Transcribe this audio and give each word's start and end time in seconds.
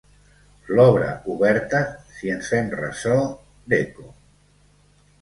L'obra 0.69 1.09
oberta, 1.35 1.83
si 2.15 2.33
ens 2.39 2.51
fem 2.55 2.75
ressò 2.83 3.23
d'Eco. 3.71 4.11